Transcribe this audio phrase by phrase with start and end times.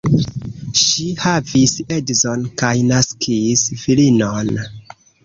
[0.83, 4.51] Ŝi havis edzon kaj naskis filinon.